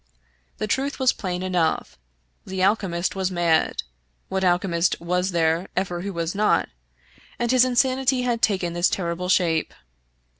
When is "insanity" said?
7.65-8.23